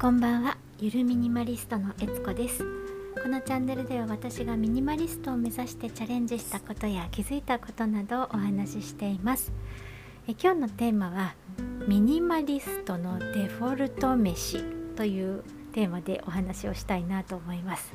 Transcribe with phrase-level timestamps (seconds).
[0.00, 0.56] こんばんは。
[0.78, 2.64] ゆるミニマリストのえつこです。
[3.20, 9.50] このチャンネルでは私がミニマリストを目指してチャレンジしたことや気づいたことなどをお話ししています。
[10.28, 11.34] え今日のテーマは
[11.88, 14.62] ミニマリストのデフォルト飯
[14.94, 15.42] という
[15.72, 17.92] テーマでお話をしたいなと思います。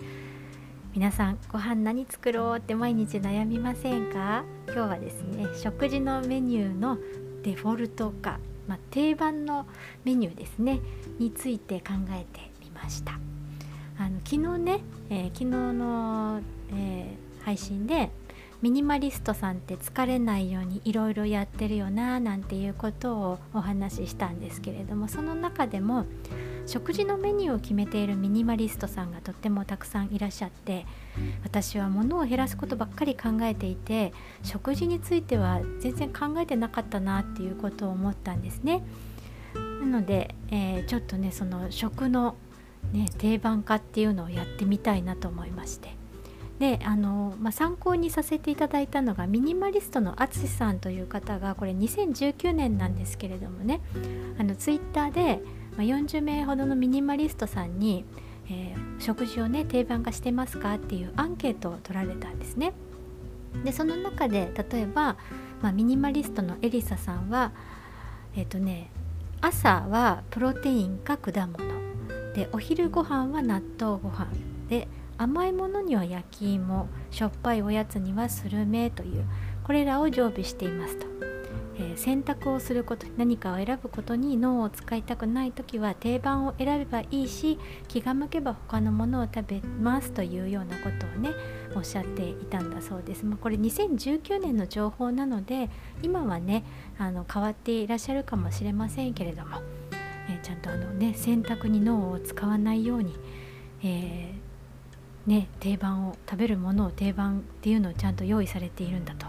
[0.94, 4.44] 皆さんご飯何作ろうって毎日悩みませんか？
[4.68, 6.98] 今日はですね食事のメニューの
[7.44, 9.66] デフォルト化まあ、定番の
[10.04, 10.80] メニューですね
[11.20, 13.20] について考えてみました。
[13.98, 16.42] あの昨日ね、えー、昨日の、
[16.74, 18.10] えー、配信で
[18.64, 26.06] ミニマリストさんって疲れないようにいろいろやってるよななんていうことをお話ししたんですけれどもその中でも
[26.66, 30.86] 食事のメニューを決めているミニマリストさんがとってもたくさんいらっしゃって
[31.44, 34.14] 私は物を減らすことばっかり考えていて
[34.44, 38.84] 食事については全然考えてなかったなっていうことを思ったんですね。
[39.54, 42.36] なので、えー、ちょっとねその食の、
[42.94, 45.96] ね、定番化っていうのをやってみたいなと思いまして。
[46.60, 53.82] であの、まあ、参考にさせていただいたのがミニマリストの淳さんという方がこれ2019年なんですけれどもね
[54.38, 55.42] あのツイッターで
[55.78, 58.06] まあ、40名ほどのミニマリストさんに、
[58.50, 62.74] えー、食事をね定番化してますかっていうアンケートを取られたんですね。
[63.64, 65.16] でその中で例えば、
[65.62, 67.52] まあ、ミニマリストのエリサさんは
[68.36, 68.90] えっ、ー、とね
[69.42, 71.58] 朝はプロテインか果物
[72.34, 74.28] でお昼ご飯は納豆ご飯
[74.70, 74.88] で
[75.18, 79.26] 甘いものには焼き芋しょっぱいおやつにはスルメという
[79.64, 81.33] これらを常備していますと。
[81.76, 87.58] えー、選択をすること何かを選ぶことに脳を使いたくない時は定番を選べばいいし
[87.88, 91.32] 気が向けば他のものを食べますというようなことをね
[91.76, 93.26] おっしゃっていたんだそうです。
[93.26, 95.70] まあ、これ2019年の情報なので
[96.04, 96.64] 今はね
[97.00, 99.58] あの変わっていらっしゃるかもしれませんけれども、
[100.30, 103.16] えー、ちゃんとあの、ね、選択に脳を使わないように、
[103.84, 109.26] えー、ね、定番を食べるものを定番っていうのをちゃんと用意されているんだと。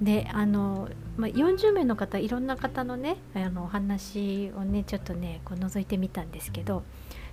[0.00, 6.82] であの、まあ、40名の方いろんな方のねあのお話をねちょっとねこう覗いてみたんですけど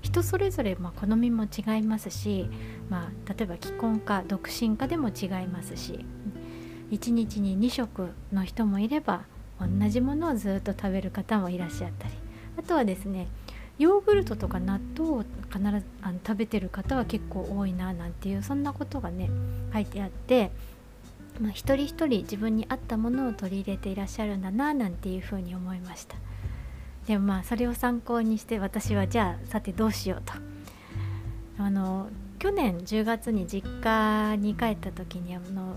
[0.01, 2.50] 人それぞれま好みも違いますし、
[2.90, 6.06] まあ、例えば既婚か独身かでも違いますし
[6.91, 9.23] 1日に2食の人もいれば
[9.59, 12.13] 同じものをずっと食べる方もいらっしゃったり
[12.57, 13.28] あとはですね
[13.79, 19.29] ヨーグルトとか納豆を必ずあの食べてる方は結構多いななんていうそんなことがね
[19.73, 20.52] 書いてあって
[21.40, 26.16] まあ、一人一人自分に合ったものを取り入れていらっしゃるんだななんていうふうに思いました。
[27.08, 30.34] でもまあそれを参考にして私はじゃあさてどうしようと。
[31.58, 35.76] あの去年10月に実家に帰った時にあの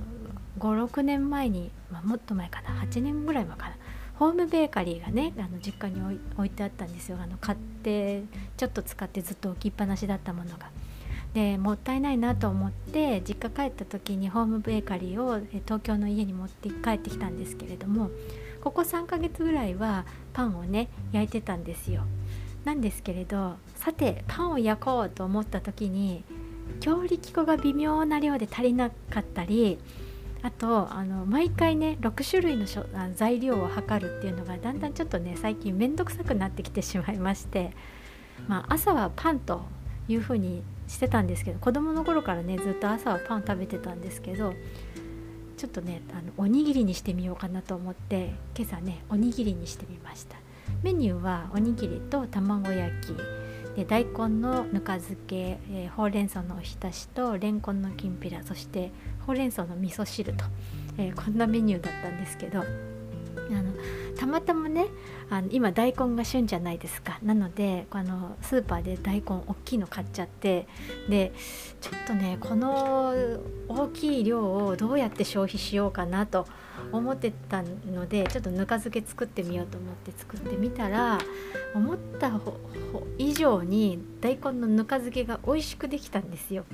[0.59, 3.77] 56年前に、まあ、もっと前かな8年ぐらい前かな。
[4.15, 6.01] ホームベーカリーがねあの実家に
[6.37, 7.19] 置いてあったんですよ。
[7.21, 8.23] あの買って
[8.57, 10.71] ちょっと使ってずっと置きっぱなしだったものが。
[11.37, 18.09] でもったいないなと思って実家帰った時にホームベーカリーを東京の家に持って帰ってきたんですけれども
[18.63, 22.05] ここ3ヶ月ぐらいはパンをね焼いてたんですよ。
[22.65, 26.25] なんですけれどさてパンを焼こうと思った時に
[26.81, 29.79] 強力粉が微妙な量で足りなかったり
[30.41, 32.65] あとあの毎回ね6種類の
[33.15, 37.73] 材料を測るっていうのがだんだんちょっとね最近面倒くさくなってきてしまいまして、
[38.49, 39.67] まあ、朝はパンと
[40.09, 44.55] いうふうにしてたんですけど子供の頃からねずっと朝はパン食べてたんですけど
[45.57, 50.37] ちょっとねあのおにぎりにしてみようかなと思って今朝ねおにぎりにしてみました。
[50.83, 53.15] メニューはおにぎりと卵焼き
[53.77, 58.91] で大根のぬか漬け、えー、ほうれん草のおひたしとれんこんのきんぴらそして
[59.27, 60.45] ほうれん草の味噌汁と、
[60.99, 63.73] えー、こんなメニューだったんですけどあの
[64.17, 64.87] たまたまね
[65.31, 67.19] あの今大根が旬じゃないですか。
[67.23, 70.67] なのであのスーパーで大根大きいの買っちゃって
[71.09, 71.33] で
[71.81, 73.15] ちょっとねこの
[73.69, 76.47] 大きい量をどうやって消費しようかなと
[76.93, 81.19] 思ってたのでちょっとぬか漬け作ってみようと思って作ってみたら
[81.75, 82.33] 思った
[83.19, 86.65] 以上に大根のぬか漬けが美味しくできたんですよ。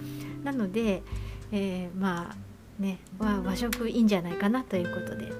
[0.44, 1.02] なので、
[1.50, 5.32] えー、まあね和食いいんじゃないかなということで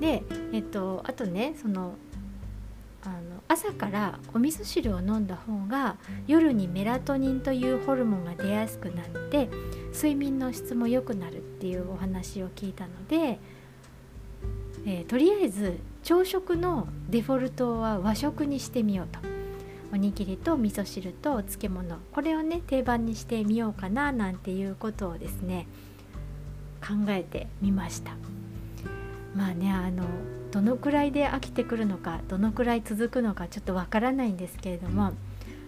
[0.00, 0.22] で、
[0.52, 1.94] えっと、あとねその
[3.02, 5.96] あの朝からお味噌汁を飲んだ方が
[6.26, 9.50] 夜にメラトニンというホルモンが出やすくなって
[9.92, 13.38] 睡眠の質も良くなるっていうお話を聞いたので、
[14.86, 19.34] えー、とりあえず朝食のデフォルトは和食にしてみようと。
[19.92, 25.68] おにぎりと味噌汁とお漬物これをね定番にしてみようかななんていうことをですね
[26.86, 28.12] 考えてみました。
[29.34, 30.04] まあねあの
[30.52, 35.12] どのくらいで飽きてくるのかどのくらい続くのかちょっとわからないんですけれども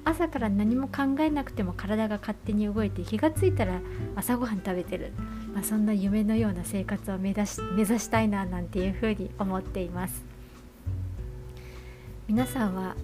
[0.05, 3.81] 朝から何も考えなくても体が勝手に動いて気がついたら
[4.15, 5.13] 朝ごはん食べてる、
[5.53, 10.25] まあ、そんな夢のような生活を目指し目指したいななんていうふうに思っています。
[12.29, 12.95] 皆さんは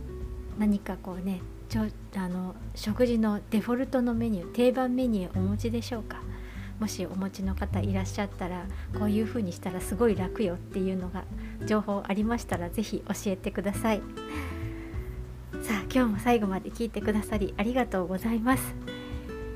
[0.59, 1.87] 何かこうねちょ
[2.17, 6.21] あの食事のデフォルトのメニュー定番メニューお持ちでしょうか？
[6.83, 8.65] もしお持ちの方いらっしゃったら
[8.99, 11.23] こういう風にしたらすごい楽よっていうのが
[11.65, 14.03] 情報ありましたら是非教えてください。
[15.63, 18.75] さあ今日も最後まで聞いてくださりありがとうございます、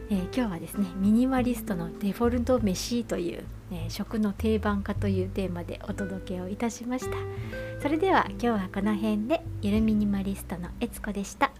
[0.09, 7.17] えー、今日はですねミニマリストのデフォルト飯という、ね、食の定番化というテーマでお届けをいたしました。
[7.83, 11.51] それでは今日はこの辺でゆるミニマリストのえつこでした。